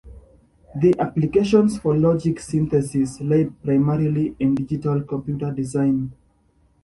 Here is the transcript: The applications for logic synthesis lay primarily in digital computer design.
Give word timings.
The 0.75 0.95
applications 0.99 1.77
for 1.77 1.95
logic 1.95 2.39
synthesis 2.39 3.21
lay 3.21 3.45
primarily 3.45 4.35
in 4.39 4.55
digital 4.55 5.01
computer 5.03 5.51
design. 5.51 6.13